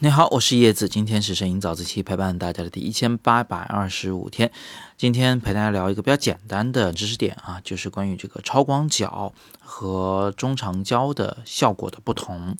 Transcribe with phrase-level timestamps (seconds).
[0.00, 4.52] 你好，我是叶子，今天是摄影早自习陪伴大家的第一千八百二十五天。
[4.98, 12.54] 今天陪大家聊一个比较简单的知识点啊，就是关于这个超广角和中长焦的效果的不同。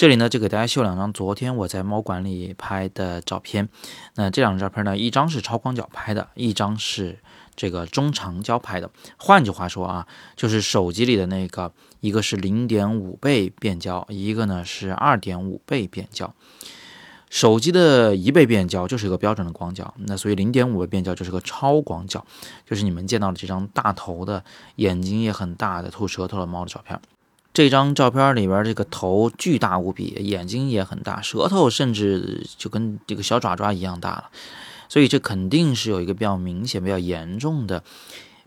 [0.00, 3.68] 这里呢，就给大家秀两张昨天我在猫馆里拍的照片。
[4.14, 7.18] 那这两张照片呢，一张是超广角拍的，一张是
[7.54, 8.90] 这个中长焦拍的。
[9.18, 10.06] 换句话说啊，
[10.36, 16.34] 就是手机里的那个，一个是零点五倍变焦，一个呢是二点五倍变焦。
[17.28, 22.24] 手机的一倍变焦就是一个标准的广角，那所以零点五倍变焦就是个超广角，
[22.64, 24.42] 就是你们见到的这张大头的
[24.76, 26.98] 眼睛也很大的吐舌头的猫的照片。
[27.60, 34.30] 这张照片里边，这个头巨大无比，眼睛也很大，舌头甚至就跟这个小爪爪一样大了，
[34.88, 37.84] 所以这肯定是有一个比较明显、比较严重的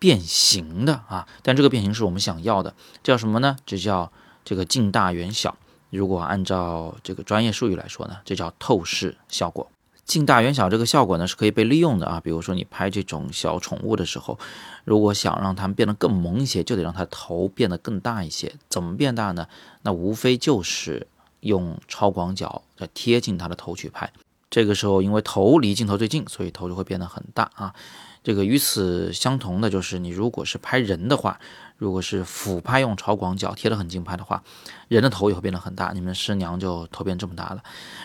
[0.00, 1.28] 变形的啊。
[1.44, 2.74] 但这个变形是我们想要的，
[3.04, 3.56] 叫什么呢？
[3.64, 4.10] 这叫
[4.44, 5.56] 这个近大远小。
[5.90, 9.70] 如果按照这个专业术语来说呢，这叫透视效果。
[10.06, 14.38] 近大远小这个效果呢是可以被利用的啊，比如说你拍这种小宠物的时候，
[14.84, 18.54] 如果想让它们变得更萌一些，就得让它头变得更大一些。
[18.68, 19.48] 怎么变大呢？
[19.82, 21.06] 那无非就是
[21.40, 24.10] 用超广角来贴近它的头去拍。
[24.48, 27.74] 这个时候，因为头离镜头最近，所以头就会变得很大啊。
[28.22, 31.38] 这个与此相同的就是，你如果是拍人的话，
[31.76, 34.42] 如果是俯拍用超广角贴得很近拍的话，
[34.88, 37.62] 人的头也会变得很大，你们师娘就头变这么大了。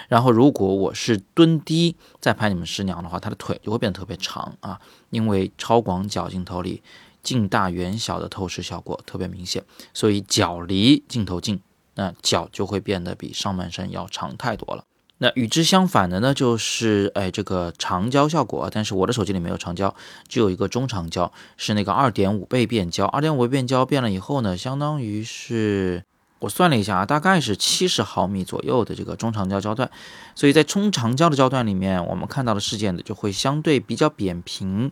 [0.08, 6.84] 然后如果我是蹲低再拍你们师娘的话，她的腿就会变得特别长啊，因为超广角镜头里
[7.24, 11.60] 近大远小的透视效果特别明显，所以脚离镜头近，
[11.96, 14.84] 那脚就会变得比上半身要长太多了。
[15.24, 19.94] 那与之相反的呢，就是哎这个长焦效果，但是我的手机里没有长焦，
[20.28, 23.06] 只有一个中长焦，是那个二点五倍变焦。
[23.06, 26.04] 二点五倍变焦变了以后呢，相当于是
[26.40, 29.92] 我算了一下啊，大概是七十毫米左右的这个中长焦焦段。
[30.34, 34.90] 所以在中长焦的焦段里面，我们看到的事件呢就会相对比较扁平，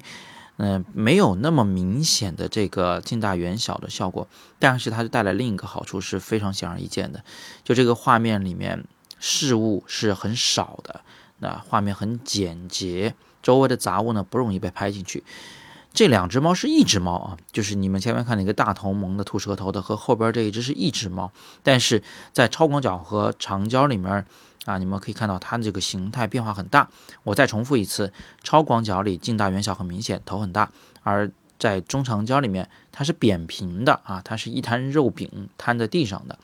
[0.57, 4.27] 嗯，没有那么明显的这个近大远小的效果。
[4.59, 7.23] 但是它就带来另一个好处是非常显而易见的，
[7.63, 8.85] 就这个画面里面。
[9.19, 11.01] 事物是很少的，
[11.39, 13.13] 那画面很简洁，
[13.43, 15.23] 周围的杂物呢不容易被拍进去。
[15.91, 21.31] 这两只猫是一只猫啊，就是你们前面看那个大头萌的吐舌头的和后边这一只是一只猫，
[21.63, 24.23] 但是在超广角和长焦里面
[24.65, 26.89] 啊，你们可以看到它的这个形态变化很大。
[27.23, 28.13] 我再重复一次，
[28.43, 30.69] 超广角里近大远小很明显，头很大；
[31.01, 36.37] 而在中长焦里面，它是扁平的啊，它是一滩肉饼摊在地上的。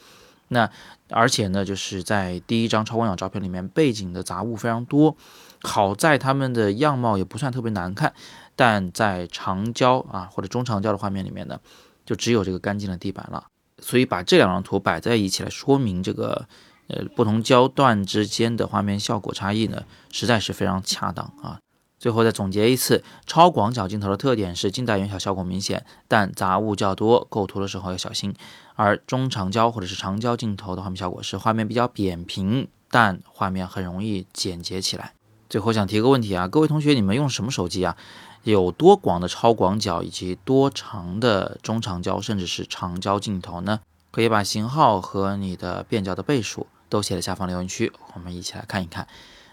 [0.50, 0.70] 那
[1.10, 5.16] 而且呢，就是在第一张超广角照片里面，背景的杂物非常多。
[5.62, 8.14] 好在它们的样貌也不算特别难看，
[8.56, 11.60] 但在长焦啊或者中长焦的画面里面呢，
[12.06, 13.48] 就只有这个干净的地板了。
[13.80, 16.48] 所以把这两张图摆在一起来说明这个
[16.88, 21.60] 呃不同焦段之间的画面效果差异呢，实在是非常恰当啊。
[22.06, 28.32] 最后再总结一次，超广角镜头的特点是近大远小效果明显，但杂物较多，构图的时候要小心；
[28.76, 35.14] 而中长焦或者是长焦镜头的画面效果是画面比较扁平，但画面很容易简洁起来。
[35.50, 37.98] 最后想提个问题啊，各位同学，你们用什么手机啊？
[38.44, 43.80] 有多广的超广角以及多长的中长焦，甚至是长焦镜头呢？
[44.12, 49.08] 可以把型号和你的变焦的倍数都写在下方留言区，我们一起来看一看。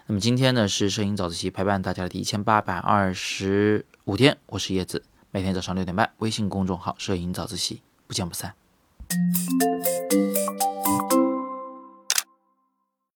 [0.06, 8.52] 那么今天呢是摄影早自习陪伴大家的第一千八百二十五天，我是叶子，每天早上六点半，微信公众号“摄影早自习”，不见不散。